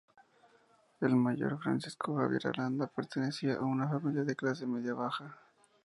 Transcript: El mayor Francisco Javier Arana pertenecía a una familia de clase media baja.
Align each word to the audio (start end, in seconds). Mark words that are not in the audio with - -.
El 0.99 1.15
mayor 1.15 1.59
Francisco 1.61 2.15
Javier 2.15 2.47
Arana 2.47 2.87
pertenecía 2.87 3.57
a 3.57 3.65
una 3.65 3.87
familia 3.87 4.23
de 4.23 4.35
clase 4.35 4.65
media 4.65 4.95
baja. 4.95 5.37